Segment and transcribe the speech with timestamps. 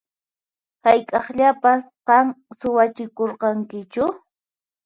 [0.83, 2.27] Hayk'aqllapas qan
[2.59, 4.05] suwachikurqankichu?